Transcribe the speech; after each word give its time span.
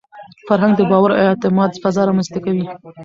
فرهنګ 0.47 0.73
د 0.77 0.81
باور 0.91 1.09
او 1.19 1.25
اعتماد 1.31 1.71
فضا 1.83 2.01
رامنځته 2.05 2.39
کوي. 2.45 2.65